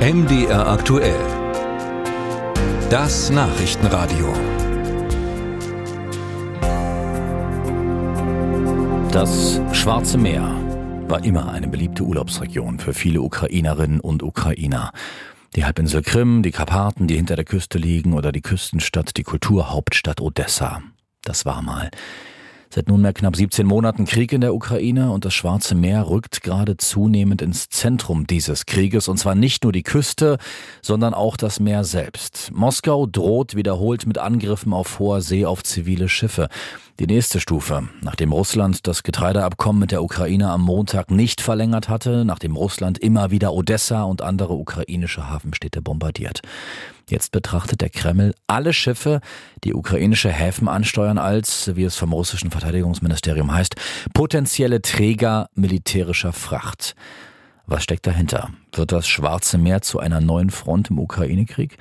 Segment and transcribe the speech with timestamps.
[0.00, 1.20] MDR aktuell.
[2.88, 4.32] Das Nachrichtenradio.
[9.12, 10.56] Das Schwarze Meer
[11.06, 14.92] war immer eine beliebte Urlaubsregion für viele Ukrainerinnen und Ukrainer.
[15.54, 20.22] Die Halbinsel Krim, die Karpaten, die hinter der Küste liegen oder die Küstenstadt, die Kulturhauptstadt
[20.22, 20.80] Odessa.
[21.24, 21.90] Das war mal.
[22.72, 26.76] Seit nunmehr knapp 17 Monaten Krieg in der Ukraine und das Schwarze Meer rückt gerade
[26.76, 30.38] zunehmend ins Zentrum dieses Krieges und zwar nicht nur die Küste,
[30.80, 32.52] sondern auch das Meer selbst.
[32.54, 36.48] Moskau droht wiederholt mit Angriffen auf hoher See auf zivile Schiffe.
[37.00, 42.26] Die nächste Stufe, nachdem Russland das Getreideabkommen mit der Ukraine am Montag nicht verlängert hatte,
[42.26, 46.42] nachdem Russland immer wieder Odessa und andere ukrainische Hafenstädte bombardiert.
[47.08, 49.22] Jetzt betrachtet der Kreml alle Schiffe,
[49.64, 53.76] die ukrainische Häfen ansteuern, als, wie es vom russischen Verteidigungsministerium heißt,
[54.12, 56.94] potenzielle Träger militärischer Fracht.
[57.64, 58.50] Was steckt dahinter?
[58.72, 61.78] Wird das Schwarze Meer zu einer neuen Front im Ukraine-Krieg?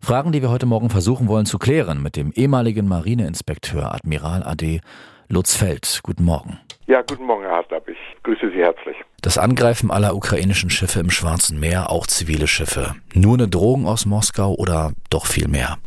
[0.00, 4.80] Fragen, die wir heute Morgen versuchen wollen zu klären mit dem ehemaligen Marineinspekteur Admiral AD
[5.28, 6.00] Lutz Feld.
[6.02, 6.58] Guten Morgen.
[6.86, 7.88] Ja, guten Morgen, Herr Hartlapp.
[7.88, 8.96] Ich grüße Sie herzlich.
[9.22, 12.94] Das Angreifen aller ukrainischen Schiffe im Schwarzen Meer, auch zivile Schiffe.
[13.12, 15.78] Nur eine Drohung aus Moskau oder doch viel mehr?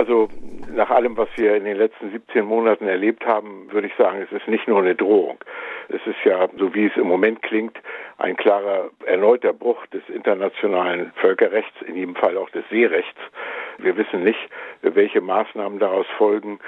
[0.00, 0.30] Also
[0.74, 4.32] nach allem, was wir in den letzten 17 Monaten erlebt haben, würde ich sagen, es
[4.32, 5.36] ist nicht nur eine Drohung.
[5.90, 7.76] Es ist ja, so wie es im Moment klingt,
[8.16, 13.20] ein klarer erneuter Bruch des internationalen Völkerrechts, in jedem Fall auch des Seerechts.
[13.76, 14.38] Wir wissen nicht,
[14.80, 16.60] welche Maßnahmen daraus folgen.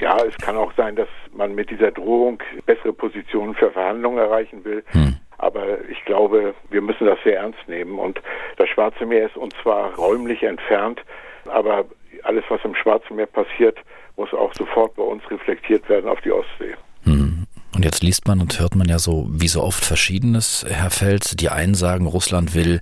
[0.00, 4.64] Ja, es kann auch sein, dass man mit dieser Drohung bessere Positionen für Verhandlungen erreichen
[4.64, 4.82] will.
[4.88, 5.14] Hm.
[5.38, 8.00] Aber ich glaube, wir müssen das sehr ernst nehmen.
[8.00, 8.20] Und
[8.56, 11.00] das Schwarze Meer ist uns zwar räumlich entfernt,
[11.46, 11.84] aber
[12.24, 13.78] alles, was im Schwarzen Meer passiert,
[14.16, 16.74] muss auch sofort bei uns reflektiert werden auf die Ostsee.
[17.04, 17.46] Hm.
[17.72, 21.40] Und jetzt liest man und hört man ja so, wie so oft Verschiedenes, Herr Feld.
[21.40, 22.80] Die einen sagen, Russland will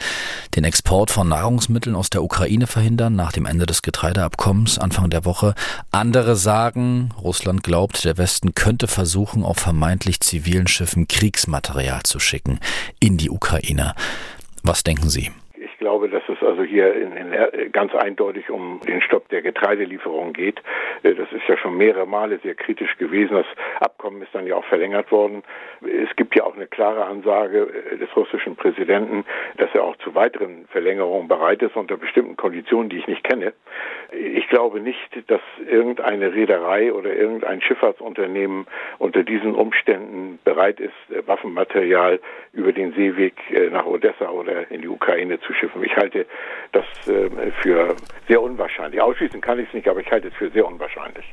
[0.56, 5.26] den Export von Nahrungsmitteln aus der Ukraine verhindern nach dem Ende des Getreideabkommens Anfang der
[5.26, 5.54] Woche.
[5.92, 12.58] Andere sagen, Russland glaubt, der Westen könnte versuchen, auf vermeintlich zivilen Schiffen Kriegsmaterial zu schicken
[12.98, 13.94] in die Ukraine.
[14.62, 15.30] Was denken Sie?
[16.08, 20.62] Dass es also hier in, in, äh, ganz eindeutig um den Stopp der Getreidelieferungen geht.
[21.02, 23.34] Äh, das ist ja schon mehrere Male sehr kritisch gewesen.
[23.34, 23.46] Das
[23.80, 25.42] Abkommen ist dann ja auch verlängert worden.
[25.82, 29.24] Es gibt ja auch eine klare Ansage äh, des russischen Präsidenten,
[29.56, 33.52] dass er auch zu weiteren Verlängerungen bereit ist unter bestimmten Konditionen, die ich nicht kenne.
[34.12, 38.66] Ich glaube nicht, dass irgendeine Reederei oder irgendein Schifffahrtsunternehmen
[38.98, 40.94] unter diesen Umständen bereit ist,
[41.26, 42.20] Waffenmaterial
[42.52, 43.34] über den Seeweg
[43.70, 45.84] nach Odessa oder in die Ukraine zu schiffen.
[45.84, 46.26] Ich halte
[46.72, 47.30] das äh,
[47.62, 49.00] für sehr unwahrscheinlich.
[49.00, 51.24] Ausschließen kann ich es nicht, aber ich halte es für sehr unwahrscheinlich.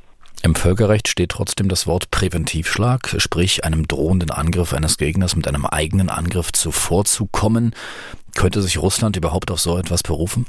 [0.43, 5.65] Im Völkerrecht steht trotzdem das Wort Präventivschlag, sprich einem drohenden Angriff eines Gegners mit einem
[5.65, 7.73] eigenen Angriff zuvorzukommen.
[8.35, 10.45] Könnte sich Russland überhaupt auf so etwas berufen?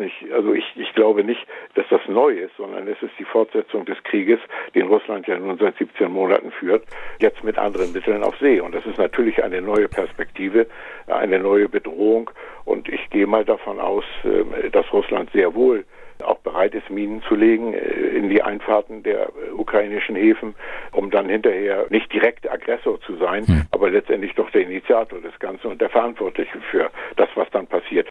[0.00, 0.32] Nicht.
[0.32, 4.02] Also ich, ich glaube nicht, dass das neu ist, sondern es ist die Fortsetzung des
[4.02, 4.40] Krieges,
[4.74, 6.84] den Russland ja nun seit 17 Monaten führt,
[7.18, 8.60] jetzt mit anderen Mitteln auf See.
[8.60, 10.66] Und das ist natürlich eine neue Perspektive,
[11.06, 12.30] eine neue Bedrohung.
[12.64, 15.84] Und ich gehe mal davon aus, äh, dass Russland sehr wohl
[16.22, 17.80] auch bereit ist, Minen zu legen äh,
[18.16, 20.54] in die Einfahrten der ukrainischen Häfen,
[20.92, 23.62] um dann hinterher nicht direkt Aggressor zu sein, hm.
[23.70, 28.08] aber letztendlich doch der Initiator des Ganzen und der Verantwortliche für das, was dann passiert.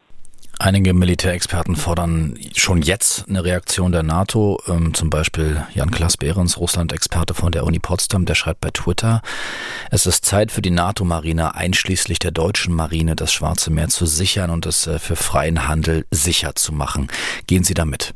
[0.61, 4.61] Einige Militärexperten fordern schon jetzt eine Reaktion der NATO.
[4.67, 9.21] Ähm, zum Beispiel Jan-Klaas Behrens, Russland-Experte von der Uni Potsdam, der schreibt bei Twitter,
[9.89, 14.49] es ist Zeit für die NATO-Marine, einschließlich der deutschen Marine, das Schwarze Meer zu sichern
[14.49, 17.07] und es äh, für freien Handel sicher zu machen.
[17.47, 18.13] Gehen Sie damit?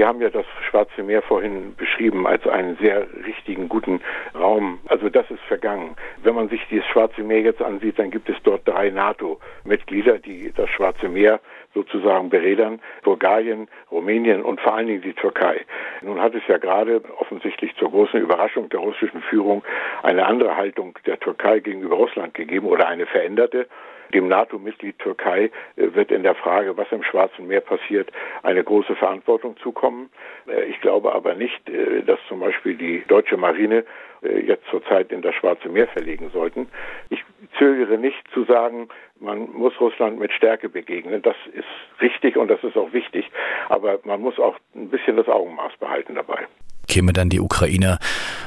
[0.00, 4.00] Sie haben ja das Schwarze Meer vorhin beschrieben als einen sehr richtigen, guten
[4.34, 4.78] Raum.
[4.86, 5.94] Also das ist vergangen.
[6.22, 10.54] Wenn man sich dieses Schwarze Meer jetzt ansieht, dann gibt es dort drei NATO-Mitglieder, die
[10.56, 11.38] das Schwarze Meer
[11.74, 12.80] sozusagen berädern.
[13.02, 15.66] Bulgarien, Rumänien und vor allen Dingen die Türkei.
[16.00, 19.62] Nun hat es ja gerade offensichtlich zur großen Überraschung der russischen Führung
[20.02, 23.66] eine andere Haltung der Türkei gegenüber Russland gegeben oder eine veränderte.
[24.10, 28.10] Dem NATO-Mitglied Türkei äh, wird in der Frage, was im Schwarzen Meer passiert,
[28.42, 30.10] eine große Verantwortung zukommen.
[30.46, 33.84] Äh, ich glaube aber nicht, äh, dass zum Beispiel die deutsche Marine
[34.22, 36.68] jetzt zurzeit in das Schwarze Meer verlegen sollten.
[37.08, 37.24] Ich
[37.58, 41.22] zögere nicht zu sagen, man muss Russland mit Stärke begegnen.
[41.22, 41.64] Das ist
[42.02, 43.30] richtig und das ist auch wichtig.
[43.70, 46.46] Aber man muss auch ein bisschen das Augenmaß behalten dabei
[46.86, 47.98] käme dann die Ukraine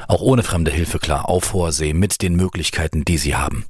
[0.06, 3.64] auch ohne fremde Hilfe klar auf hoher See mit den Möglichkeiten, die sie haben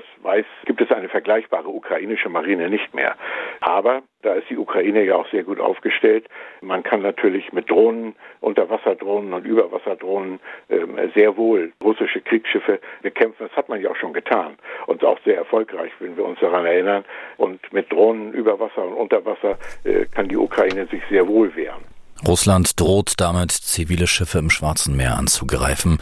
[0.00, 3.16] das weiß, gibt es eine vergleichbare ukrainische Marine nicht mehr.
[3.60, 6.26] Aber da ist die Ukraine ja auch sehr gut aufgestellt.
[6.60, 13.46] Man kann natürlich mit Drohnen, Unterwasserdrohnen und Überwasserdrohnen ähm, sehr wohl russische Kriegsschiffe bekämpfen.
[13.46, 14.56] Das hat man ja auch schon getan
[14.86, 17.04] und auch sehr erfolgreich, wenn wir uns daran erinnern.
[17.36, 21.54] Und mit Drohnen über Wasser und unter Wasser äh, kann die Ukraine sich sehr wohl
[21.56, 21.89] wehren.
[22.26, 25.98] Russland droht damit, zivile Schiffe im Schwarzen Meer anzugreifen.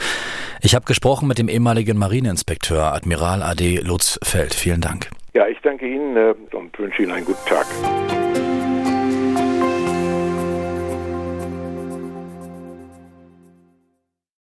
[0.60, 4.54] Ich habe gesprochen mit dem ehemaligen Marineinspekteur Admiral AD Lutz Feld.
[4.54, 5.10] Vielen Dank.
[5.34, 7.66] Ja, ich danke Ihnen äh, und wünsche Ihnen einen guten Tag.